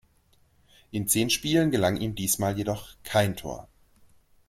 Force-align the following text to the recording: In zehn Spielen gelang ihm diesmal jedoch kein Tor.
In 0.89 1.07
zehn 1.07 1.29
Spielen 1.29 1.69
gelang 1.69 1.95
ihm 1.97 2.15
diesmal 2.15 2.57
jedoch 2.57 2.95
kein 3.03 3.35
Tor. 3.35 3.67